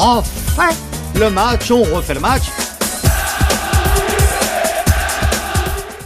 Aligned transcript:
refait 0.00 0.74
le 1.18 1.28
match, 1.28 1.70
on 1.70 1.82
refait 1.82 2.14
le 2.14 2.20
match. 2.20 2.44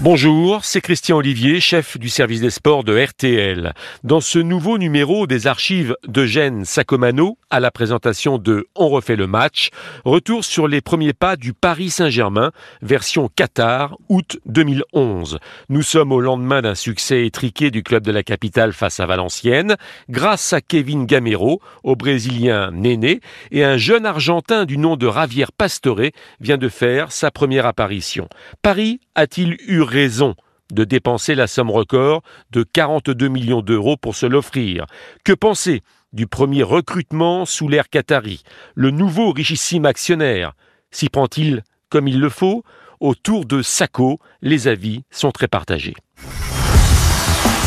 Bonjour, 0.00 0.64
c'est 0.64 0.80
Christian 0.80 1.19
Olivier, 1.19 1.61
chef 1.61 1.96
du 1.96 2.09
service 2.09 2.41
des 2.41 2.51
sports 2.51 2.83
de 2.83 2.99
RTL. 2.99 3.72
Dans 4.03 4.21
ce 4.21 4.38
nouveau 4.41 4.79
numéro 4.79 5.27
des 5.27 5.46
archives 5.46 5.96
d'Eugène 6.07 6.65
Sacomano, 6.65 7.38
à 7.54 7.61
la 7.61 7.71
présentation 7.71 8.38
de 8.38 8.67
On 8.74 8.88
refait 8.88 9.15
le 9.15 9.28
match, 9.28 9.71
retour 10.04 10.45
sur 10.45 10.67
les 10.67 10.81
premiers 10.81 11.13
pas 11.13 11.37
du 11.37 11.53
Paris 11.53 11.88
Saint-Germain, 11.88 12.51
version 12.83 13.28
Qatar, 13.28 13.96
août 14.08 14.40
2011. 14.46 15.38
Nous 15.69 15.82
sommes 15.82 16.10
au 16.10 16.20
lendemain 16.20 16.62
d'un 16.62 16.74
succès 16.74 17.24
étriqué 17.24 17.70
du 17.70 17.84
club 17.84 18.02
de 18.02 18.10
la 18.10 18.24
capitale 18.24 18.73
face 18.73 18.98
à 18.98 19.06
Valenciennes, 19.06 19.77
grâce 20.09 20.52
à 20.52 20.60
Kevin 20.60 21.06
Gamero, 21.06 21.60
au 21.84 21.95
Brésilien 21.95 22.73
Néné, 22.73 23.20
et 23.52 23.62
un 23.62 23.77
jeune 23.77 24.05
Argentin 24.05 24.64
du 24.64 24.77
nom 24.77 24.96
de 24.96 25.09
Javier 25.09 25.46
Pastore 25.56 26.10
vient 26.41 26.59
de 26.59 26.68
faire 26.68 27.12
sa 27.12 27.30
première 27.30 27.66
apparition. 27.66 28.28
Paris 28.62 28.98
a-t-il 29.14 29.59
eu 29.68 29.80
raison 29.80 30.34
de 30.73 30.82
dépenser 30.82 31.36
la 31.36 31.46
somme 31.46 31.70
record 31.70 32.23
de 32.50 32.64
42 32.64 33.28
millions 33.28 33.62
d'euros 33.62 33.96
pour 33.96 34.16
se 34.16 34.27
l'offrir? 34.27 34.86
Que 35.24 35.34
penser? 35.34 35.82
Du 36.14 36.27
premier 36.27 36.62
recrutement 36.62 37.45
sous 37.45 37.68
l'ère 37.68 37.91
qatari 37.91 38.42
Le 38.74 38.91
nouveau 38.91 39.32
richissime 39.32 39.84
actionnaire 39.84 40.54
s'y 40.90 41.09
prend-il 41.09 41.62
comme 41.90 42.09
il 42.09 42.20
le 42.20 42.30
faut? 42.30 42.64
Autour 43.00 43.45
de 43.45 43.60
Sacco, 43.60 44.20
les 44.40 44.68
avis 44.68 45.02
sont 45.10 45.32
très 45.32 45.48
partagés. 45.48 45.95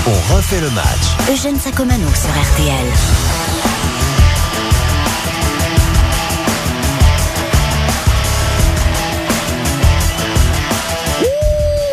On 0.08 0.36
refait 0.36 0.62
le 0.62 0.70
match. 0.72 1.30
Eugène 1.30 1.58
Sacomano 1.58 2.08
sur 2.08 2.30
RTL. 2.30 2.88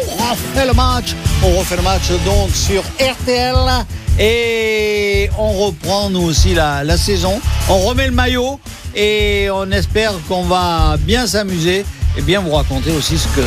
On 0.08 0.30
refait 0.30 0.66
le 0.66 0.72
match, 0.72 1.14
on 1.42 1.58
refait 1.58 1.77
le 1.77 1.82
match 1.82 2.10
donc 2.25 2.50
sur 2.50 2.82
RTL 3.00 3.84
et 4.18 5.30
on 5.38 5.52
reprend 5.52 6.10
nous 6.10 6.22
aussi 6.22 6.54
la, 6.54 6.84
la 6.84 6.96
saison. 6.96 7.40
On 7.68 7.78
remet 7.78 8.06
le 8.06 8.12
maillot 8.12 8.60
et 8.94 9.48
on 9.52 9.70
espère 9.70 10.12
qu'on 10.28 10.44
va 10.44 10.96
bien 10.98 11.26
s'amuser 11.26 11.84
et 12.16 12.22
bien 12.22 12.40
vous 12.40 12.52
raconter 12.52 12.92
aussi 12.92 13.18
ce, 13.18 13.26
que, 13.28 13.42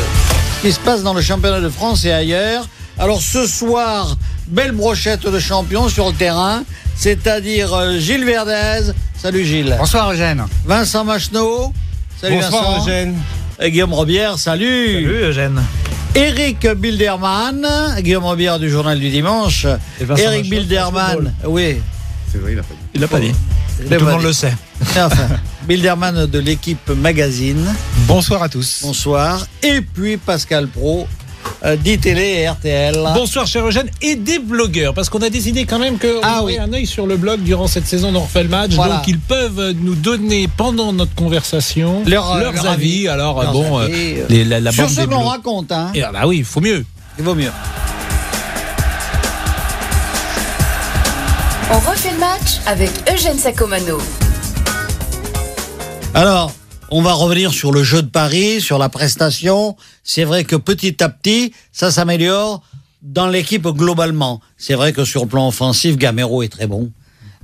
ce 0.56 0.66
qui 0.66 0.72
se 0.72 0.80
passe 0.80 1.02
dans 1.02 1.14
le 1.14 1.22
championnat 1.22 1.60
de 1.60 1.68
France 1.68 2.04
et 2.04 2.12
ailleurs. 2.12 2.68
Alors 2.98 3.20
ce 3.22 3.46
soir, 3.46 4.16
belle 4.48 4.72
brochette 4.72 5.26
de 5.26 5.38
champions 5.38 5.88
sur 5.88 6.08
le 6.08 6.14
terrain, 6.14 6.64
c'est-à-dire 6.96 7.72
euh, 7.72 7.98
Gilles 7.98 8.24
Verdez. 8.24 8.92
Salut 9.16 9.44
Gilles. 9.44 9.74
Bonsoir 9.78 10.12
Eugène. 10.12 10.44
Vincent 10.66 11.04
Macheneau. 11.04 11.72
Salut 12.20 12.36
Bonsoir 12.36 12.72
Vincent. 12.72 12.86
Eugène. 12.86 13.16
Et 13.60 13.70
Guillaume 13.70 13.94
Robière, 13.94 14.38
salut. 14.38 14.94
Salut 14.94 15.20
Eugène. 15.22 15.62
Eric 16.18 16.66
Bilderman, 16.72 17.64
Guillaume 18.00 18.24
Robière 18.24 18.58
du 18.58 18.68
journal 18.68 18.98
du 18.98 19.08
dimanche. 19.08 19.68
Eric 20.16 20.50
Bilderman, 20.50 21.32
oui. 21.44 21.76
C'est 22.26 22.38
vrai, 22.38 22.54
il 22.54 22.58
a 22.58 22.62
pas 22.62 22.74
dit. 22.74 22.80
Il 22.94 23.00
l'a 23.00 23.06
pas 23.06 23.20
dit. 23.20 23.32
Tout 23.84 23.88
le 23.88 23.98
monde 24.00 24.18
dit. 24.18 24.26
le 24.26 24.32
sait. 24.32 24.52
Enfin, 24.96 25.28
Bilderman 25.68 26.26
de 26.26 26.38
l'équipe 26.40 26.90
Magazine. 26.90 27.64
Bonsoir 28.08 28.42
à 28.42 28.48
tous. 28.48 28.80
Bonsoir. 28.82 29.46
Et 29.62 29.80
puis 29.80 30.16
Pascal 30.16 30.66
Pro, 30.66 31.06
euh, 31.64 31.76
d'ITélé 31.76 32.42
et 32.42 32.48
RTL. 32.48 32.96
Bonsoir 33.14 33.46
cher 33.46 33.66
Eugène 33.66 33.90
et 34.02 34.14
des 34.16 34.38
blogueurs 34.38 34.94
parce 34.94 35.08
qu'on 35.08 35.18
a 35.22 35.28
décidé 35.30 35.64
quand 35.66 35.78
même 35.78 35.98
qu'on 35.98 36.20
Ah 36.22 36.42
oui. 36.44 36.56
un 36.58 36.72
œil 36.72 36.86
sur 36.86 37.06
le 37.06 37.16
blog 37.16 37.40
durant 37.40 37.66
cette 37.66 37.86
saison 37.86 38.12
d'On 38.12 38.20
refait 38.20 38.42
le 38.44 38.48
match 38.48 38.72
Voilà. 38.72 38.96
donc 38.96 39.08
ils 39.08 39.18
peuvent 39.18 39.72
nous 39.82 39.94
donner 39.94 40.48
pendant 40.56 40.92
notre 40.92 41.14
conversation 41.14 42.02
Leur- 42.06 42.36
leurs 42.38 42.52
leur 42.52 42.66
avis 42.66 42.98
avis. 43.00 43.08
alors 43.08 43.42
Leurs 43.42 43.52
bon 43.52 43.78
avis, 43.78 43.92
euh, 43.92 44.22
euh, 44.22 44.26
les- 44.28 44.44
la, 44.44 44.60
la 44.60 44.72
Sur 44.72 44.88
ce 44.88 44.96
des 45.00 45.06
que 45.06 45.10
l'on 45.10 45.20
blo- 45.22 45.28
raconte, 45.28 45.72
hein, 45.72 45.90
Et, 45.94 46.02
ah 46.02 46.10
bah 46.12 46.22
oui 46.26 46.38
il 46.38 46.44
faut 46.44 46.60
mieux 46.60 46.84
il 47.18 47.24
vaut 47.24 47.34
mieux. 47.34 47.50
On 51.70 51.78
refait 51.90 52.12
le 52.12 52.18
match 52.18 52.60
avec 52.66 52.90
Eugène 53.12 53.38
Sacomano. 53.38 53.98
Alors, 56.14 56.52
on 56.90 57.02
va 57.02 57.12
revenir 57.12 57.52
sur 57.52 57.72
le 57.72 57.82
jeu 57.82 58.02
de 58.02 58.08
Paris, 58.08 58.60
sur 58.60 58.78
la 58.78 58.88
prestation. 58.88 59.76
C'est 60.04 60.24
vrai 60.24 60.44
que 60.44 60.56
petit 60.56 61.02
à 61.02 61.08
petit, 61.08 61.52
ça 61.72 61.90
s'améliore 61.90 62.62
dans 63.02 63.28
l'équipe 63.28 63.66
globalement. 63.68 64.40
C'est 64.56 64.74
vrai 64.74 64.92
que 64.92 65.04
sur 65.04 65.22
le 65.22 65.28
plan 65.28 65.48
offensif, 65.48 65.96
Gamero 65.96 66.42
est 66.42 66.48
très 66.48 66.66
bon. 66.66 66.90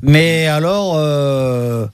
Mais 0.03 0.47
alors, 0.47 0.95
euh, 0.97 1.87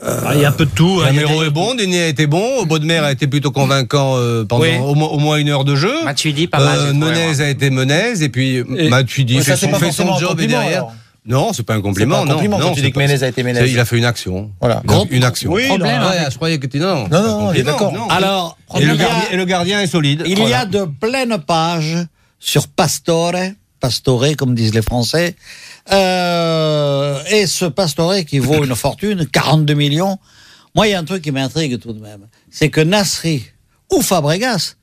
Ah, 0.00 0.32
Il 0.34 0.40
y 0.40 0.44
a 0.44 0.48
un 0.48 0.52
peu 0.52 0.64
de 0.64 0.70
tout. 0.70 1.00
hein. 1.04 1.12
Gamero 1.12 1.42
est 1.44 1.50
bon, 1.50 1.74
Denis 1.74 1.98
a 1.98 2.06
été 2.08 2.26
bon, 2.26 2.64
Baudemer 2.64 2.96
a 2.98 3.12
été 3.12 3.26
plutôt 3.26 3.50
convaincant 3.50 4.14
euh, 4.16 4.42
pendant 4.44 4.62
Oui. 4.62 4.70
au, 4.82 4.94
moins, 4.94 5.08
au 5.08 5.18
moins 5.18 5.36
une 5.36 5.50
heure 5.50 5.64
de 5.64 5.76
jeu. 5.76 5.92
Matuidi, 6.04 6.46
pas 6.46 6.58
mal. 6.64 6.78
Euh, 6.78 6.92
Menez 6.94 7.26
moi. 7.26 7.40
a 7.44 7.48
été 7.48 7.68
Menez 7.70 8.22
et 8.22 8.28
puis 8.30 8.56
Et- 8.76 8.88
Matuidi 8.88 9.38
fait, 9.42 9.54
son, 9.56 9.72
fait 9.74 9.92
son 9.92 10.16
job 10.18 10.40
et 10.40 10.46
derrière. 10.46 10.78
alors. 10.78 10.94
Non, 11.24 11.52
c'est 11.52 11.62
pas 11.62 11.74
un 11.74 11.80
compliment. 11.80 12.16
pas 12.16 12.22
un 12.22 12.24
non, 12.26 12.32
compliment 12.34 12.58
non, 12.58 12.68
quand 12.68 12.74
tu 12.74 12.80
dis 12.82 12.90
que 12.90 12.98
a 12.98 13.04
été 13.04 13.42
c'est- 13.42 13.70
Il 13.70 13.78
a 13.78 13.84
fait 13.84 13.96
une 13.96 14.04
action. 14.04 14.50
Voilà. 14.60 14.82
Une- 14.84 15.16
Une 15.16 15.24
action. 15.24 15.52
Oui, 15.52 15.68
non, 15.68 15.76
Ouais, 15.76 15.98
ouais. 15.98 16.30
je 16.30 16.34
croyais 16.36 16.58
que 16.58 16.66
tu 16.66 16.78
non. 16.80 17.06
Non, 17.08 17.22
non, 17.22 17.52
il 17.52 17.60
est 17.60 17.62
d'accord. 17.62 17.92
alors, 18.10 18.58
Et 18.78 18.84
le, 18.84 18.96
gardien, 18.96 19.22
et 19.30 19.36
le 19.36 19.44
gardien 19.44 19.80
est 19.80 19.86
solide. 19.86 20.24
Il 20.26 20.38
y 20.40 20.52
a 20.52 20.64
de 20.66 20.84
pleines 20.84 21.38
pages 21.46 21.96
sur 22.40 22.66
Pastore, 22.66 23.34
Pastore 23.78 24.34
comme 24.36 24.54
disent 24.54 24.74
les 24.74 24.82
Français, 24.82 25.36
Euh, 25.92 27.22
et 27.30 27.46
ce 27.46 27.64
Pastore 27.66 28.24
qui 28.26 28.38
vaut 28.38 28.64
une 28.64 28.74
fortune, 28.74 29.26
42 29.32 29.74
millions. 29.74 30.18
Moi, 30.74 30.88
il 30.88 30.90
y 30.90 30.94
a 30.94 30.98
un 30.98 31.04
truc 31.04 31.22
qui 31.22 31.30
m'intrigue 31.32 31.78
tout 31.80 31.92
de 31.92 32.00
même, 32.00 32.26
c'est 32.50 32.70
que 32.70 32.80
Nasri 32.80 33.44
ou 33.92 34.00
Fabregas 34.00 34.74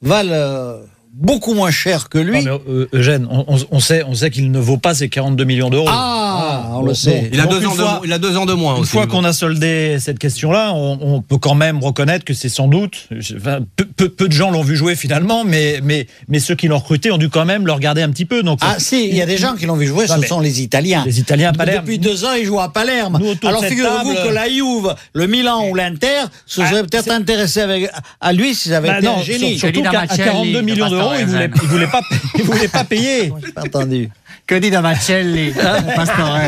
valent 0.00 0.30
euh, 0.32 0.82
beaucoup 1.12 1.54
moins 1.54 1.70
cher 1.70 2.08
que 2.08 2.18
lui. 2.18 2.42
Non, 2.44 2.60
mais, 2.66 2.72
euh, 2.72 2.88
Eugène, 2.92 3.26
on, 3.30 3.44
on- 3.48 3.58
on 3.70 3.80
sait, 3.80 4.02
on 4.06 4.14
sait 4.14 4.30
qu'il 4.30 4.50
ne 4.50 4.58
vaut 4.58 4.78
pas 4.78 4.94
ces 4.94 5.08
42 5.08 5.44
millions 5.44 5.68
d'euros. 5.70 5.86
Ah, 5.90 6.68
on 6.72 6.80
bon, 6.80 6.86
le 6.86 6.94
sait. 6.94 7.28
Il 7.32 7.38
a, 7.40 7.44
Donc, 7.44 7.60
deux 7.60 7.66
ans 7.66 7.70
fois- 7.70 8.00
de, 8.02 8.06
il 8.06 8.12
a 8.12 8.18
deux 8.18 8.36
ans 8.36 8.46
de 8.46 8.54
moins 8.54 8.76
Une 8.76 8.82
aussi. 8.82 8.90
fois 8.92 9.06
qu'on 9.06 9.24
a 9.24 9.32
soldé 9.32 9.98
cette 10.00 10.18
question-là, 10.18 10.72
on, 10.74 10.98
on 11.02 11.20
peut 11.22 11.36
quand 11.38 11.54
même 11.54 11.82
reconnaître 11.82 12.24
que 12.24 12.32
c'est 12.34 12.48
sans 12.48 12.66
doute, 12.66 13.08
enfin, 13.36 13.58
peu, 13.76 13.84
peu- 13.84 14.08
peu 14.08 14.26
de 14.28 14.32
gens 14.32 14.50
l'ont 14.50 14.62
vu 14.62 14.74
jouer 14.76 14.94
finalement, 14.96 15.44
mais, 15.44 15.80
mais, 15.82 16.06
mais 16.28 16.38
ceux 16.40 16.54
qui 16.54 16.66
l'ont 16.68 16.78
recruté 16.78 17.10
ont 17.12 17.18
dû 17.18 17.28
quand 17.28 17.44
même 17.44 17.66
le 17.66 17.72
regarder 17.72 18.02
un 18.02 18.10
petit 18.10 18.24
peu. 18.24 18.42
Donc, 18.42 18.58
Ah 18.62 18.76
si, 18.78 19.06
il 19.08 19.14
y 19.14 19.22
a 19.22 19.26
des 19.26 19.36
gens 19.38 19.54
qui 19.54 19.66
l'ont 19.66 19.76
vu 19.76 19.86
jouer, 19.86 20.06
ce 20.06 20.20
sont 20.22 20.40
les 20.40 20.62
Italiens. 20.62 21.02
les 21.04 21.20
Italiens 21.20 21.50
à 21.50 21.52
Palerme. 21.52 21.84
Depuis 21.84 21.98
deux 21.98 22.24
ans, 22.24 22.32
ils 22.38 22.46
jouent 22.46 22.60
à 22.60 22.72
Palerme. 22.72 23.18
Nous, 23.20 23.48
Alors 23.48 23.64
figurez-vous 23.64 24.14
que 24.14 24.32
la 24.32 24.48
Juve, 24.48 24.94
le 25.12 25.26
Milan 25.26 25.68
ou 25.68 25.74
l'Inter 25.74 26.22
se 26.46 26.62
Ah, 26.62 26.70
seraient 26.70 26.82
peut-être 26.84 27.10
intéressés 27.10 27.60
avec, 27.60 27.90
à 28.20 28.32
lui 28.32 28.54
s'ils 28.54 28.72
avaient 28.74 28.88
Bah 28.88 28.98
été 28.98 29.06
non, 29.06 29.18
un 29.18 29.22
génie. 29.22 29.58
sur- 29.58 29.68
surtout 29.68 29.82
qu'à 29.82 30.00
à 30.00 30.06
42 30.06 30.62
millions 30.62 30.88
d'euros, 30.88 31.01
ils 31.14 31.26
voulaient, 31.26 31.50
ils 31.62 31.68
voulaient 31.68 31.86
pas, 31.86 32.00
ils 32.34 32.44
voulaient 32.44 32.68
pas 32.68 32.84
payer. 32.84 33.32
J'ai 33.44 33.52
pas 33.52 33.62
entendu. 33.62 34.08
Que 34.46 34.56
dit 34.56 34.70
Damacelli 34.70 35.52
Pastore? 35.96 36.38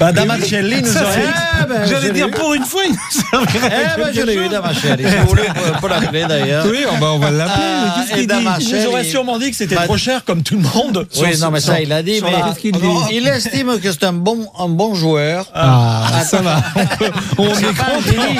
Bah, 0.00 0.12
Damacelli 0.12 0.82
nous 0.82 0.96
aurait. 0.96 1.22
Eh 1.62 1.66
ben, 1.68 1.84
je 1.84 1.90
j'allais 1.90 2.06
l'ai 2.08 2.12
dire 2.12 2.30
pour 2.30 2.54
une 2.54 2.64
fois 2.64 2.82
il 2.84 2.92
nous 2.92 3.40
Eh 3.54 4.00
ben, 4.00 4.10
je 4.14 4.22
l'ai 4.22 4.34
eu. 4.34 4.48
Damachel. 4.48 4.98
Si 4.98 5.16
vous 5.16 5.26
voulez, 5.28 5.42
on 5.76 5.80
peut 5.80 5.88
l'appeler 5.88 6.24
d'ailleurs. 6.26 6.66
oui 6.68 6.84
on 6.90 6.96
va, 6.98 7.06
on 7.12 7.18
va 7.18 7.30
l'appeler 7.30 7.64
Ah, 7.64 8.04
et 8.16 8.26
nous 8.26 8.86
auraient 8.86 9.04
sûrement 9.04 9.38
dit 9.38 9.50
que 9.50 9.56
c'était 9.56 9.74
Bah, 9.74 9.84
trop 9.84 9.96
cher, 9.96 10.24
comme 10.24 10.42
tout 10.42 10.56
le 10.56 10.62
monde. 10.62 11.06
Oui, 11.20 11.34
Sur- 11.34 11.44
non, 11.46 11.50
mais 11.52 11.60
ça, 11.60 11.74
sur- 11.74 11.82
il 11.82 11.92
a 11.92 12.02
dit. 12.02 12.20
Mais 12.22 12.30
la- 12.32 12.54
qu'il 12.54 12.72
dit? 12.72 12.80
il 13.12 13.26
estime 13.26 13.78
que 13.80 13.90
c'est 13.92 14.04
un 14.04 14.12
bon, 14.12 14.46
un 14.58 14.68
bon 14.68 14.94
joueur. 14.94 15.46
ah 15.54 16.06
ça 16.24 16.40
va 16.40 16.62
on 17.38 17.48
est 17.48 17.62
pas 17.76 17.82
un 17.84 17.96
content 17.96 18.00
génie. 18.06 18.38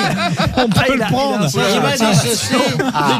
on 0.57 0.69
peut 0.69 0.93
le 0.93 0.99
prendre 1.11 1.47
Il 1.73 1.81
m'a 1.81 1.91
dit 2.11 2.17
ceci. 2.19 2.53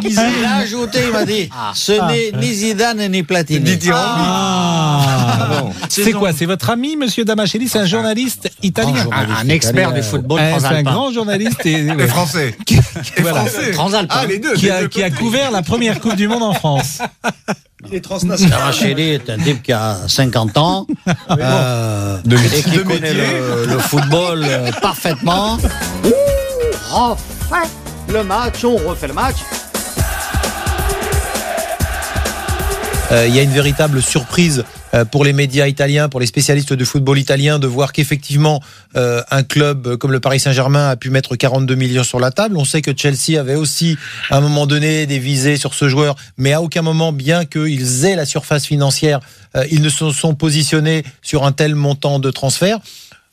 Il 0.10 0.20
a 0.46 0.56
ajouté, 0.58 1.00
il 1.08 1.12
m'a 1.14 1.26
dit, 1.26 1.50
ce 1.74 1.92
n'est 1.92 2.32
ni 2.40 2.54
Zidane 2.54 3.08
ni 3.10 3.24
Platini. 3.24 3.78
Ah. 5.18 5.64
C'est 5.90 6.12
quoi 6.14 6.32
C'est 6.34 6.46
votre 6.46 6.70
ami, 6.70 6.96
Monsieur 6.96 7.26
Damachelli 7.26 7.68
C'est 7.68 7.80
un 7.80 7.86
journaliste 7.86 8.50
italien. 8.64 9.04
journaliste 9.04 9.40
Un 9.44 9.50
expert 9.50 9.90
italien. 9.90 10.02
du 10.02 10.08
football 10.08 10.42
Eh, 10.44 10.60
c'est 10.60 10.66
un 10.68 10.84
grand 10.84 11.12
journaliste 11.12 11.66
et, 11.66 11.88
Français. 12.08 12.56
voilà, 13.20 13.46
Transalpin. 13.74 14.16
Ah, 14.18 14.26
les 14.26 14.40
deux. 14.40 14.54
qui, 14.54 14.70
a, 14.70 14.82
deux 14.82 14.88
qui 14.88 15.04
a 15.04 15.10
côtés. 15.10 15.22
couvert 15.22 15.52
la 15.52 15.62
première 15.62 16.00
Coupe 16.00 16.16
du 16.16 16.28
Monde 16.28 16.44
en 16.44 16.54
France. 16.54 17.00
Damacheli 17.92 19.10
est 19.12 19.30
un 19.30 19.38
type 19.38 19.64
qui 19.64 19.72
a 19.72 19.98
50 20.08 20.58
ans 20.58 20.88
euh, 21.30 22.18
et 22.54 22.64
qui 22.64 22.78
connaît 22.84 23.14
le, 23.14 23.66
le 23.68 23.80
football 23.80 24.44
euh, 24.46 24.72
parfaitement. 24.82 25.58
On 26.94 27.12
refait 27.12 27.70
le 28.10 28.24
match, 28.24 28.64
on 28.64 28.78
refait 28.78 29.08
le 29.08 29.14
match. 29.14 29.36
Il 33.12 33.36
y 33.36 33.40
a 33.40 33.44
une 33.44 33.52
véritable 33.52 34.02
surprise 34.02 34.66
euh, 34.94 35.06
pour 35.06 35.26
les 35.26 35.34
médias 35.34 35.68
italiens, 35.68 36.10
pour 36.10 36.20
les 36.20 36.26
spécialistes 36.26 36.74
de 36.74 36.86
football 36.86 37.20
italien, 37.20 37.60
de 37.60 37.68
voir 37.68 37.92
qu'effectivement 37.92 38.62
euh, 38.96 39.22
un 39.32 39.44
club 39.44 39.98
comme 39.98 40.12
le 40.12 40.20
Paris 40.20 40.40
Saint-Germain 40.40 40.90
a 40.90 40.96
pu 40.96 41.10
mettre 41.10 41.36
42 41.36 41.76
millions 41.76 42.04
sur 42.04 42.20
la 42.20 42.32
table. 42.32 42.58
On 42.58 42.66
sait 42.66 42.82
que 42.82 42.92
Chelsea 42.96 43.40
avait 43.40 43.56
aussi 43.56 43.98
à 44.30 44.38
un 44.38 44.42
moment 44.42 44.66
donné 44.66 45.06
des 45.06 45.20
visées 45.20 45.58
sur 45.58 45.74
ce 45.74 45.90
joueur, 45.90 46.16
mais 46.38 46.54
à 46.54 46.62
aucun 46.62 46.82
moment, 46.82 47.12
bien 47.12 47.46
qu'ils 47.46 48.06
aient 48.06 48.16
la 48.16 48.26
surface 48.26 48.66
financière, 48.66 49.20
euh, 49.56 49.66
ils 49.72 49.82
ne 49.82 49.90
se 49.90 50.12
sont 50.12 50.36
positionnés 50.36 51.04
sur 51.22 51.46
un 51.46 51.52
tel 51.52 51.76
montant 51.76 52.20
de 52.20 52.32
transfert. 52.32 52.80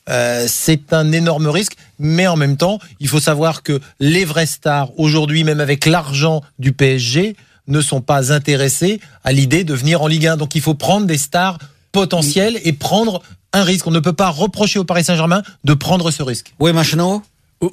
Euh, 0.07 0.45
c'est 0.47 0.93
un 0.93 1.11
énorme 1.11 1.47
risque 1.47 1.77
Mais 1.97 2.27
en 2.27 2.35
même 2.35 2.57
temps, 2.57 2.79
il 2.99 3.07
faut 3.07 3.19
savoir 3.19 3.63
que 3.63 3.79
les 3.99 4.23
vrais 4.23 4.45
stars, 4.45 4.91
aujourd'hui, 4.99 5.43
même 5.43 5.59
avec 5.59 5.85
l'argent 5.85 6.41
du 6.59 6.73
PSG, 6.73 7.35
ne 7.67 7.81
sont 7.81 8.01
pas 8.01 8.31
intéressés 8.33 8.99
à 9.23 9.31
l'idée 9.31 9.63
de 9.63 9.73
venir 9.73 10.01
en 10.01 10.07
Ligue 10.07 10.27
1. 10.27 10.37
Donc 10.37 10.55
il 10.55 10.61
faut 10.61 10.73
prendre 10.75 11.05
des 11.07 11.17
stars 11.17 11.57
potentielles 11.91 12.59
et 12.63 12.73
prendre 12.73 13.21
un 13.53 13.63
risque. 13.63 13.87
On 13.87 13.91
ne 13.91 13.99
peut 13.99 14.13
pas 14.13 14.29
reprocher 14.29 14.79
au 14.79 14.83
Paris 14.83 15.03
Saint-Germain 15.03 15.41
de 15.63 15.73
prendre 15.73 16.11
ce 16.11 16.23
risque. 16.23 16.53
Oui, 16.59 16.73
Machino 16.73 17.21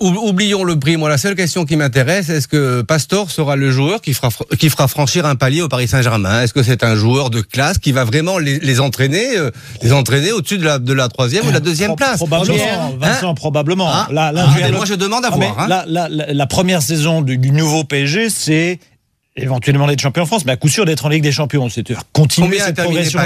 Oublions 0.01 0.63
le 0.63 0.79
prix. 0.79 0.97
Moi, 0.97 1.09
la 1.09 1.19
seule 1.19 1.35
question 1.35 1.65
qui 1.65 1.75
m'intéresse, 1.77 2.29
est-ce 2.29 2.47
que 2.47 2.83
Pastor 2.83 3.31
sera 3.31 3.57
le 3.57 3.71
joueur 3.73 4.01
qui 4.01 4.15
fera, 4.15 4.29
qui 4.59 4.71
fera 4.71 4.87
franchir 4.87 5.27
un 5.27 5.35
palier 5.35 5.61
au 5.61 5.69
Paris 5.69 5.89
Saint-Germain? 5.89 6.43
Est-ce 6.43 6.55
que 6.55 6.63
c'est 6.63 6.85
un 6.85 6.95
joueur 6.95 7.31
de 7.31 7.41
classe 7.41 7.79
qui 7.79 7.91
va 7.91 8.05
vraiment 8.05 8.39
les, 8.39 8.61
les 8.61 8.81
entraîner, 8.81 9.37
euh, 9.37 9.51
les 9.83 9.93
entraîner 9.93 10.31
au-dessus 10.33 10.57
de 10.59 10.65
la, 10.65 10.79
de 10.79 10.93
la 10.93 11.09
troisième 11.09 11.45
ou 11.45 11.49
de 11.49 11.55
la 11.55 11.61
deuxième 11.61 11.89
Pro- 11.89 11.97
place? 11.97 12.17
Probablement, 12.17 12.95
Vincent, 12.99 13.31
Hein? 13.33 13.35
Probablement. 13.35 13.89
Ah, 13.91 14.07
là, 14.13 14.31
là, 14.33 14.47
ah, 14.49 14.69
je 14.69 14.73
moi, 14.73 14.85
je 14.87 14.95
demande 14.95 15.25
à 15.25 15.31
Ah, 15.33 15.37
voir, 15.37 15.59
hein. 15.59 15.67
la, 15.69 16.09
la 16.09 16.47
première 16.47 16.81
saison 16.81 17.21
du, 17.21 17.37
du 17.37 17.51
nouveau 17.51 17.83
PSG, 17.85 18.31
c'est 18.31 18.79
éventuellement 19.37 19.87
d'être 19.87 20.01
champion 20.01 20.23
en 20.23 20.27
France, 20.27 20.45
mais 20.45 20.53
à 20.53 20.57
coup 20.57 20.69
sûr 20.69 20.85
d'être 20.85 21.07
en 21.07 21.09
Ligue 21.09 21.23
des 21.23 21.33
Champions. 21.33 21.69
C'est 21.69 21.85
continuer 22.13 22.49
Combien 22.49 22.65
cette 22.67 22.77
progression-là. 22.85 23.25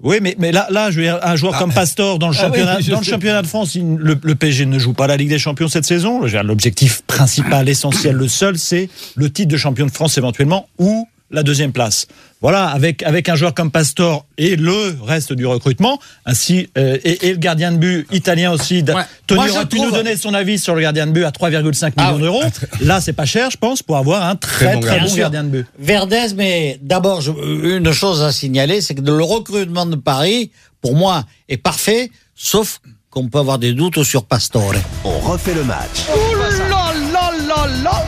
Oui, 0.00 0.18
mais, 0.22 0.36
mais 0.38 0.52
là, 0.52 0.68
là, 0.70 0.92
je 0.92 0.96
veux 0.98 1.02
dire, 1.02 1.18
un 1.24 1.34
joueur 1.34 1.58
comme 1.58 1.72
Pastor 1.74 2.20
dans 2.20 2.28
le 2.28 2.36
Ah 2.38 2.42
championnat, 2.42 2.78
dans 2.92 2.98
le 3.00 3.04
championnat 3.04 3.42
de 3.42 3.48
France, 3.48 3.74
il- 3.74 3.96
le, 3.96 4.16
le 4.22 4.34
PSG 4.36 4.64
ne 4.66 4.78
joue 4.78 4.92
pas 4.92 5.08
la 5.08 5.16
Ligue 5.16 5.28
des 5.30 5.40
Champions 5.40 5.66
cette 5.66 5.86
saison. 5.86 6.20
L'objectif 6.44 7.02
principal, 7.08 7.68
essentiel, 7.68 8.14
le 8.14 8.28
seul, 8.28 8.58
c'est 8.58 8.88
le 9.16 9.28
titre 9.28 9.48
de 9.50 9.56
champion 9.56 9.86
de 9.86 9.90
France 9.90 10.16
éventuellement 10.16 10.68
ou 10.78 11.08
la 11.30 11.42
deuxième 11.42 11.72
place. 11.72 12.06
Voilà, 12.40 12.66
avec 12.68 13.02
avec 13.02 13.28
un 13.28 13.34
joueur 13.34 13.52
comme 13.52 13.70
Pastor 13.72 14.24
et 14.38 14.54
le 14.56 14.96
reste 15.04 15.32
du 15.32 15.44
recrutement, 15.44 15.98
ainsi 16.24 16.70
euh, 16.78 16.96
et, 17.04 17.26
et 17.28 17.30
le 17.32 17.36
gardien 17.38 17.72
de 17.72 17.76
but 17.78 18.06
italien 18.12 18.52
aussi. 18.52 18.82
Ouais. 18.86 19.02
Tony 19.26 19.40
Moi, 19.40 19.48
je 19.48 19.52
aurait 19.54 19.66
pu 19.66 19.76
trouve- 19.78 19.90
nous 19.90 19.94
donner 19.96 20.16
son 20.16 20.32
avis 20.34 20.58
sur 20.58 20.74
le 20.76 20.80
gardien 20.82 21.06
de 21.08 21.12
but 21.12 21.24
à 21.24 21.30
3,5 21.30 21.92
Ah 21.96 22.04
millions 22.12 22.18
d'euros. 22.20 22.42
Là, 22.80 23.00
c'est 23.00 23.12
pas 23.12 23.24
cher, 23.26 23.50
je 23.50 23.56
pense, 23.56 23.82
pour 23.82 23.96
avoir 23.96 24.22
un 24.24 24.36
très 24.36 24.74
bon 24.74 24.80
très, 24.80 24.90
gardien. 24.98 25.08
bon 25.10 25.16
gardien 25.16 25.44
de 25.44 25.48
but. 25.48 25.66
Verdez, 25.80 26.26
mais 26.36 26.78
d'abord, 26.80 27.20
une 27.42 27.90
chose 27.92 28.22
à 28.22 28.30
signaler, 28.30 28.80
c'est 28.80 28.94
que 28.94 29.00
le 29.02 29.22
recrutement 29.22 29.86
de 29.86 29.96
Paris, 29.96 30.52
pour 30.80 30.94
moi, 30.94 31.24
est 31.48 31.56
parfait, 31.56 32.10
sauf 32.36 32.80
qu'on 33.10 33.28
peut 33.28 33.38
avoir 33.38 33.58
des 33.58 33.72
doutes 33.72 34.04
sur 34.04 34.24
Pastore. 34.24 34.74
On 35.04 35.18
refait 35.18 35.54
le 35.54 35.64
match. 35.64 36.06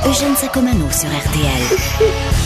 Eugène 0.07 0.37
Sacomano 0.37 0.87
sur 0.91 1.09
RTL. 1.09 1.79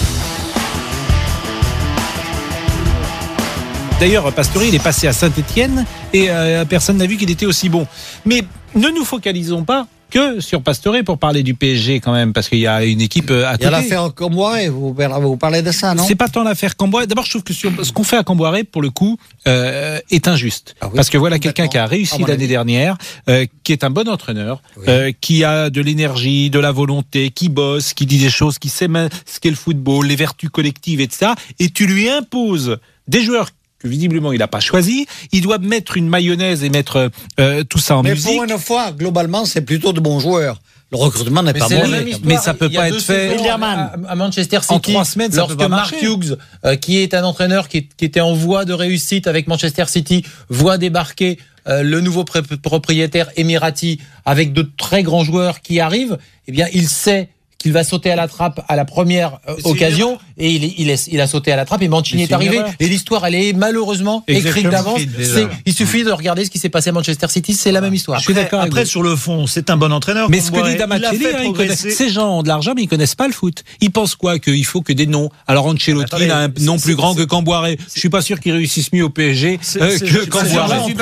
D'ailleurs, 4.05 4.31
Pastore, 4.35 4.65
il 4.65 4.75
est 4.75 4.83
passé 4.83 5.07
à 5.07 5.15
Saint-Etienne 5.15 5.87
et 6.13 6.27
euh, 6.29 6.67
personne 6.67 6.99
n'a 6.99 7.07
vu 7.07 7.17
qu'il 7.17 7.31
était 7.31 7.47
aussi 7.47 7.71
bon. 7.71 7.87
Mais 8.27 8.43
ne 8.75 8.89
nous 8.89 9.03
focalisons 9.03 9.65
pas 9.65 9.87
que 10.11 10.41
sur 10.41 10.61
Pastore 10.61 10.97
pour 11.07 11.17
parler 11.17 11.43
du 11.43 11.55
PSG 11.55 12.01
quand 12.01 12.13
même, 12.13 12.35
parce 12.35 12.51
qu'il 12.51 12.59
y 12.59 12.67
a 12.67 12.85
une 12.85 13.01
équipe 13.01 13.31
euh, 13.31 13.47
à 13.47 13.55
Il 13.55 13.63
y 13.63 13.65
a 13.65 13.71
l'affaire 13.71 14.13
Comboiré, 14.15 14.69
vous, 14.69 14.95
vous 14.95 15.37
parlez 15.39 15.63
de 15.63 15.73
ça, 15.73 15.95
non? 15.95 16.05
C'est 16.07 16.17
pas 16.17 16.29
tant 16.29 16.43
l'affaire 16.43 16.77
Camboire. 16.77 17.07
D'abord, 17.07 17.25
je 17.25 17.31
trouve 17.31 17.45
que 17.45 17.55
sur, 17.55 17.73
ce 17.83 17.93
qu'on 17.93 18.05
fait 18.05 18.19
à 18.19 18.25
Camboire, 18.25 18.55
pour 18.71 18.83
le 18.83 18.91
coup, 18.91 19.19
euh, 19.49 19.99
est 20.11 20.29
injuste. 20.29 20.77
Ah 20.83 20.89
oui, 20.89 20.97
Parce 20.97 21.09
que 21.09 21.17
voilà 21.17 21.39
quelqu'un 21.39 21.69
qui 21.69 21.79
a 21.79 21.87
réussi 21.87 22.23
l'année 22.25 22.47
dernière, 22.47 22.99
euh, 23.31 23.47
qui 23.63 23.73
est 23.73 23.85
un 23.85 23.91
bon 23.91 24.07
entraîneur, 24.07 24.61
euh, 24.87 25.13
qui 25.19 25.45
a 25.45 25.71
de 25.71 25.81
l'énergie, 25.81 26.51
de 26.51 26.59
la 26.59 26.73
volonté, 26.73 27.31
qui 27.31 27.49
bosse, 27.49 27.95
qui 27.95 28.05
dit 28.05 28.19
des 28.19 28.29
choses, 28.29 28.59
qui 28.59 28.69
sait 28.69 28.91
ce 29.25 29.41
qu'est 29.41 29.49
le 29.49 29.57
football, 29.57 30.07
les 30.07 30.17
vertus 30.17 30.51
collectives, 30.51 31.01
etc. 31.01 31.33
Et 31.59 31.71
tu 31.71 31.87
lui 31.87 32.11
imposes 32.11 32.77
des 33.09 33.23
joueurs 33.23 33.49
que 33.85 33.89
visiblement 33.89 34.33
il 34.33 34.39
n'a 34.39 34.49
pas 34.49 34.61
choisi. 34.61 35.07
Il 35.33 35.43
doit 35.43 35.59
mettre 35.59 35.97
une 35.97 36.09
mayonnaise 36.09 36.65
et 36.65 36.71
mettre 36.71 37.11
euh, 37.39 37.63
tout 37.65 37.79
ça 37.79 37.97
en 37.99 38.03
Mais 38.03 38.15
musique. 38.15 38.33
pour 38.33 38.43
une 38.45 38.59
fois, 38.59 38.91
globalement, 38.93 39.45
c'est 39.45 39.61
plutôt 39.61 39.93
de 39.93 40.01
bons 40.01 40.19
joueurs. 40.21 40.61
Le 40.91 40.99
recrutement 40.99 41.43
n'est 41.43 41.53
pas 41.53 41.69
mauvais. 41.69 42.05
histoire. 42.11 42.21
Mais 42.25 42.37
ça 42.37 42.55
peut 42.55 42.67
Il 42.67 42.75
y 42.75 42.77
a 42.79 42.81
pas 42.83 42.89
être 42.89 43.01
fait. 43.01 43.37
À, 43.49 43.93
à 44.09 44.15
Manchester 44.15 44.61
City. 44.63 44.73
En 44.75 44.81
trois 44.81 45.05
semaines, 45.05 45.33
ça 45.33 45.43
peut 45.43 45.49
lorsque 45.49 45.59
pas 45.59 45.69
Mark 45.69 45.93
marcher. 45.93 46.07
Hughes, 46.07 46.39
euh, 46.65 46.77
qui 46.77 46.99
est 46.99 47.15
un 47.15 47.25
entraîneur 47.25 47.69
qui, 47.69 47.79
est- 47.79 47.89
qui 47.97 48.05
était 48.05 48.21
en 48.21 48.33
voie 48.35 48.65
de 48.65 48.73
réussite 48.73 49.27
avec 49.27 49.47
Manchester 49.49 49.85
City, 49.89 50.25
voit 50.49 50.79
débarquer 50.79 51.39
euh, 51.67 51.83
le 51.83 52.01
nouveau 52.01 52.25
propriétaire 52.25 53.31
émirati 53.37 53.99
avec 54.25 54.53
de 54.53 54.63
très 54.77 55.03
grands 55.03 55.25
joueurs 55.25 55.61
qui 55.63 55.81
arrivent. 55.81 56.19
Eh 56.47 56.53
bien, 56.53 56.67
il 56.73 56.89
sait 56.89 57.29
qu'il 57.65 57.73
va 57.73 57.83
sauter 57.83 58.11
à 58.11 58.17
la 58.17 58.29
trappe 58.29 58.63
à 58.69 58.77
la 58.77 58.85
première 58.85 59.39
euh, 59.49 59.55
occasion 59.65 60.19
et 60.37 60.51
il, 60.51 60.65
est- 60.65 60.75
il, 60.77 60.91
est- 60.91 61.09
il 61.11 61.19
a 61.23 61.27
sauté 61.27 61.51
à 61.51 61.57
la 61.57 61.65
trappe 61.65 61.81
et 61.81 61.89
Mancini 61.89 62.25
est 62.25 62.27
une 62.27 62.35
arrivé 62.35 62.61
et 62.79 62.89
l'histoire 62.89 63.25
elle 63.25 63.35
est 63.35 63.55
malheureusement 63.55 64.23
écrite 64.29 64.47
Exactement. 64.67 64.71
d'avance 64.71 65.01
Écrite 65.01 65.49
il 65.65 65.73
suffit 65.73 66.05
de 66.05 66.11
regarder 66.13 66.45
ce 66.45 66.51
qui 66.51 66.59
s'est 66.59 66.69
passé 66.69 66.91
à 66.91 66.93
Manchester 66.93 67.27
City 67.29 67.55
c'est 67.55 67.73
la 67.73 67.81
même 67.81 67.95
histoire 67.95 68.19
Je 68.19 68.25
suis 68.25 68.35
d'accord 68.35 68.61
Après, 68.61 68.85
sur 68.85 69.03
le 69.03 69.17
fond, 69.17 69.47
c'est 69.47 69.71
un 69.71 69.79
bon 69.79 69.91
entraîneur. 69.93 70.29
Mais 70.29 70.41
ce 70.41 70.51
que 70.51 70.57
dit 70.71 70.77
fait 71.17 71.35
hein, 71.35 71.75
ces 71.75 72.11
gens 72.11 72.39
ont 72.39 72.43
de 72.43 72.49
l'argent, 72.49 72.75
mais 72.77 72.83
ils 72.83 72.89
connaissent 72.89 73.15
pas 73.15 73.27
le 73.29 73.33
foot. 73.33 73.65
Ils 73.81 73.91
pensent 73.91 74.15
quoi 74.15 74.39
Qu'il 74.39 74.65
faut 74.67 74.83
que 74.83 74.93
des 74.93 75.07
noms. 75.07 75.31
Alors 75.47 75.67
Ancelotti, 75.67 76.17
il 76.21 76.31
a 76.31 76.39
un 76.45 76.49
nom 76.61 76.79
plus 76.79 76.97
grand 76.97 77.15
que 77.15 77.23
Camboiré. 77.23 77.79
Je 77.95 77.99
suis 78.01 78.11
pas 78.11 78.21
sûr 78.21 78.41
qu'il 78.41 78.53
réussisse 78.53 78.93
mieux 78.93 79.05
au 79.05 79.11
PSG 79.11 79.59
euh, 79.81 79.99
que 79.99 80.25
Camboiré. 80.27 80.95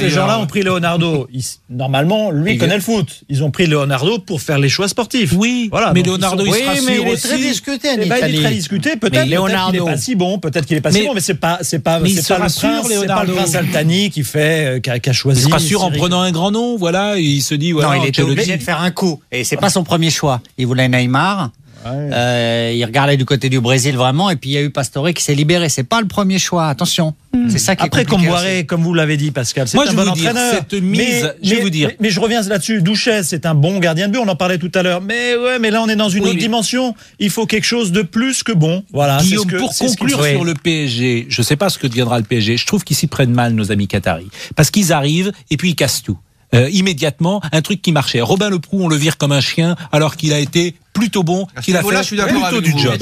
Ces 0.00 0.10
gens-là 0.10 0.38
ont 0.38 0.46
pris 0.46 0.62
Leonardo. 0.62 1.28
Normalement, 1.68 2.30
lui 2.30 2.56
connaît 2.58 2.76
le 2.76 2.82
foot. 2.82 3.22
Ils 3.28 3.42
ont 3.44 3.50
pris 3.50 3.66
Leonardo 3.66 4.18
pour 4.18 4.40
faire 4.40 4.58
les 4.58 4.68
choix 4.68 4.88
sportifs. 4.88 5.32
Oui, 5.36 5.49
Voilà, 5.70 5.92
mais 5.92 6.02
Leonardo, 6.02 6.44
sont- 6.44 6.46
il 6.46 6.52
Oui, 6.52 6.60
mais 6.66 6.80
sûr 6.80 6.90
il 7.04 7.08
est 7.08 7.12
aussi. 7.12 7.28
très 7.28 7.38
discuté 7.38 7.88
en 7.90 7.92
Eh 8.00 8.06
ben, 8.06 8.16
il 8.28 8.34
est 8.36 8.42
très 8.42 8.52
discuté. 8.52 8.90
Peut-être 8.96 9.02
Mais 9.02 9.10
peut-être 9.10 9.24
qu'il 9.24 9.34
Leonardo. 9.36 9.86
est 9.88 9.90
pas 9.90 9.96
si 9.96 10.14
bon. 10.14 10.38
Peut-être 10.38 10.66
qu'il 10.66 10.76
est 10.76 10.80
pas 10.80 10.90
si 10.92 11.00
Mais- 11.00 11.06
bon. 11.06 11.14
Mais 11.14 11.20
c'est 11.20 11.34
pas, 11.34 11.58
c'est 11.62 11.78
pas, 11.78 11.98
c'est 12.00 12.14
pas 12.28 12.48
c'est 12.48 12.66
pas 12.76 12.88
le 12.88 12.94
Leonardo. 13.00 13.32
prince 13.34 13.54
Altani 13.54 14.10
qui 14.10 14.22
fait, 14.24 14.76
euh, 14.76 14.80
qui 14.80 14.90
a, 14.90 14.98
qui 14.98 15.10
a 15.10 15.12
choisi. 15.12 15.40
Il 15.42 15.48
sera 15.48 15.58
sûr 15.58 15.82
en 15.84 15.90
prenant 15.90 16.20
un 16.20 16.30
grand 16.32 16.50
nom, 16.50 16.76
voilà, 16.76 17.16
il 17.18 17.40
se 17.42 17.54
dit, 17.54 17.72
voilà, 17.72 17.96
non, 17.96 18.02
il 18.04 18.08
était 18.08 18.22
obligé 18.22 18.56
de 18.56 18.62
faire 18.62 18.80
un 18.80 18.90
coup. 18.90 19.20
Et 19.32 19.44
c'est 19.44 19.56
pas 19.56 19.70
son 19.70 19.84
premier 19.84 20.10
choix. 20.10 20.40
Il 20.58 20.66
voulait 20.66 20.88
Neymar. 20.88 21.50
Ouais. 21.84 22.10
Euh, 22.12 22.72
il 22.76 22.84
regardait 22.84 23.16
du 23.16 23.24
côté 23.24 23.48
du 23.48 23.60
Brésil 23.60 23.96
vraiment. 23.96 24.28
Et 24.30 24.36
puis 24.36 24.50
il 24.50 24.52
y 24.52 24.56
a 24.58 24.62
eu 24.62 24.70
Pastore 24.70 25.10
qui 25.14 25.22
s'est 25.22 25.34
libéré. 25.34 25.68
C'est 25.68 25.82
pas 25.84 26.00
le 26.00 26.06
premier 26.08 26.38
choix. 26.38 26.68
Attention. 26.68 27.14
C'est 27.48 27.58
ça 27.58 27.76
qui 27.76 27.82
est 27.84 27.86
Après, 27.86 28.04
Comboiré, 28.04 28.66
comme 28.66 28.82
vous 28.82 28.92
l'avez 28.92 29.16
dit, 29.16 29.30
Pascal, 29.30 29.66
c'est 29.68 29.76
Moi, 29.76 29.86
un 29.86 29.90
je 29.92 29.96
bon 29.96 30.02
vous 30.04 30.12
dire, 30.14 30.30
entraîneur. 30.30 30.54
cette 30.54 30.74
mise, 30.82 31.32
je 31.42 31.54
vais 31.54 31.60
vous 31.62 31.70
dire. 31.70 31.88
Mais, 31.88 31.96
mais 32.00 32.10
je 32.10 32.18
reviens 32.20 32.42
là-dessus. 32.42 32.82
Douchet, 32.82 33.22
c'est 33.22 33.46
un 33.46 33.54
bon 33.54 33.78
gardien 33.78 34.08
de 34.08 34.12
but. 34.12 34.18
On 34.18 34.28
en 34.28 34.36
parlait 34.36 34.58
tout 34.58 34.70
à 34.74 34.82
l'heure. 34.82 35.00
Mais 35.00 35.36
ouais, 35.36 35.58
mais 35.58 35.70
là, 35.70 35.80
on 35.82 35.88
est 35.88 35.96
dans 35.96 36.08
une 36.08 36.22
Oui, 36.22 36.26
autre 36.30 36.34
mais- 36.34 36.40
dimension. 36.42 36.94
Il 37.18 37.30
faut 37.30 37.46
quelque 37.46 37.64
chose 37.66 37.92
de 37.92 38.02
plus 38.02 38.42
que 38.42 38.52
bon. 38.52 38.82
Voilà. 38.92 39.18
c'est 39.20 39.26
Guillaume, 39.26 39.44
ce 39.48 39.54
que- 39.54 39.56
pour 39.58 39.74
conclure 39.76 40.24
sur 40.24 40.44
le 40.44 40.54
PSG, 40.54 41.26
je 41.28 41.42
sais 41.42 41.56
pas 41.56 41.68
ce 41.70 41.78
que 41.78 41.86
deviendra 41.86 42.18
le 42.18 42.24
PSG. 42.24 42.56
Je 42.56 42.66
trouve 42.66 42.84
qu'ils 42.84 42.96
s'y 42.96 43.06
prennent 43.06 43.32
mal, 43.32 43.54
nos 43.54 43.70
amis 43.72 43.86
qataris. 43.88 44.28
Parce 44.56 44.70
qu'ils 44.70 44.92
arrivent 44.92 45.32
et 45.50 45.56
puis 45.56 45.70
ils 45.70 45.76
cassent 45.76 46.02
tout. 46.02 46.18
Euh, 46.52 46.68
immédiatement, 46.70 47.40
un 47.52 47.62
truc 47.62 47.80
qui 47.80 47.92
marchait. 47.92 48.20
Robin 48.20 48.50
Leproux, 48.50 48.80
on 48.82 48.88
le 48.88 48.96
vire 48.96 49.16
comme 49.18 49.30
un 49.30 49.40
chien, 49.40 49.76
alors 49.92 50.16
qu'il 50.16 50.32
a 50.32 50.40
été 50.40 50.74
plutôt 50.92 51.22
bon, 51.22 51.46
qu'il 51.62 51.76
a 51.76 51.82
fait 51.82 52.02
je 52.02 52.02
suis 52.08 52.16
d'accord 52.16 52.32
plutôt 52.32 52.46
avec 52.56 52.64
du 52.64 52.70
vous. 52.72 52.78
job. 52.80 52.92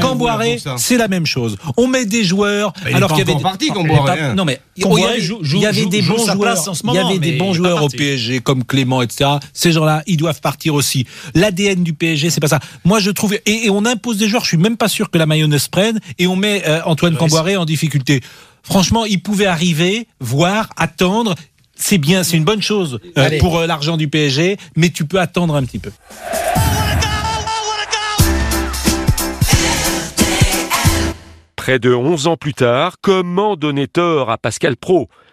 Camboiré, 0.00 0.58
c'est 0.76 0.98
la 0.98 1.08
même 1.08 1.24
chose. 1.24 1.56
On 1.78 1.86
met 1.86 2.04
des 2.04 2.24
joueurs, 2.24 2.74
alors 2.92 3.08
qu'il 3.10 3.18
y 3.20 3.22
avait 3.22 3.34
des- 3.34 3.42
parti, 3.42 3.68
Camboiré, 3.68 4.18
pas- 4.18 4.24
hein. 4.26 4.34
Non 4.34 4.44
mais 4.44 4.60
il 4.76 4.82
y 5.62 5.66
avait- 5.66 5.86
des 5.86 6.02
bons 6.02 6.18
joueurs. 6.18 6.58
Il 6.92 6.96
y 6.96 6.98
avait 6.98 7.18
des 7.18 7.32
bons 7.38 7.54
joueurs 7.54 7.82
au. 7.84 7.88
PSG 7.88 8.40
comme 8.40 8.64
Clément, 8.64 9.00
etc. 9.00 9.30
Ces 9.54 9.72
gens-là, 9.72 10.02
ils 10.06 10.18
doivent 10.18 10.42
partir 10.42 10.74
aussi. 10.74 11.06
L'ADN 11.34 11.82
du 11.82 11.94
PSG, 11.94 12.28
c'est 12.28 12.40
pas 12.40 12.48
ça. 12.48 12.60
Moi, 12.84 13.00
je 13.00 13.10
trouve 13.10 13.32
et, 13.34 13.40
et 13.46 13.70
on 13.70 13.86
impose 13.86 14.18
des 14.18 14.28
joueurs. 14.28 14.42
Je 14.44 14.48
suis 14.48 14.56
même 14.58 14.76
pas 14.76 14.88
sûr 14.88 15.10
que 15.10 15.16
la 15.16 15.24
mayonnaise 15.24 15.68
prenne 15.68 16.00
et 16.18 16.26
on 16.26 16.36
met 16.36 16.64
euh, 16.68 16.80
Antoine 16.84 17.16
Camboiré 17.16 17.56
en 17.56 17.64
difficulté. 17.64 18.20
Franchement, 18.62 19.06
il 19.06 19.22
pouvait 19.22 19.46
arriver, 19.46 20.06
voir, 20.20 20.68
attendre. 20.76 21.34
C'est 21.80 21.98
bien, 21.98 22.22
c'est 22.22 22.36
une 22.36 22.44
bonne 22.44 22.60
chose 22.60 23.00
euh, 23.16 23.38
pour 23.40 23.58
euh, 23.58 23.66
l'argent 23.66 23.96
du 23.96 24.06
PSG, 24.06 24.58
mais 24.76 24.90
tu 24.90 25.06
peux 25.06 25.18
attendre 25.18 25.56
un 25.56 25.64
petit 25.64 25.78
peu. 25.78 25.90
Près 31.56 31.78
de 31.78 31.92
11 31.92 32.26
ans 32.26 32.36
plus 32.36 32.54
tard, 32.54 32.96
comment 33.00 33.56
donner 33.56 33.88
tort 33.88 34.30
à 34.30 34.36
Pascal 34.36 34.76
Pro? 34.76 35.08